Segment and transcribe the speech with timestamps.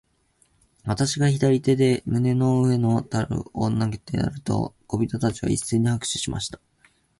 [0.83, 6.59] 私が左手で胸の上の樽を投げてやると、小人たちは一せいに拍手しました。